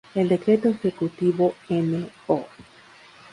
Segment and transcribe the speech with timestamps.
[0.15, 2.47] El decreto ejecutivo No.